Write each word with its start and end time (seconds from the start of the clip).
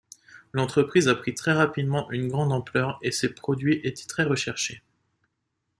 L'entreprise 0.53 1.07
a 1.09 1.13
pris 1.13 1.35
très 1.35 1.51
rapidement 1.53 2.09
une 2.09 2.27
grande 2.27 2.51
ampleur 2.51 2.97
et 3.03 3.11
ses 3.11 3.29
produits 3.35 3.81
étaient 3.83 4.07
très 4.07 4.23
recherchés. 4.23 4.81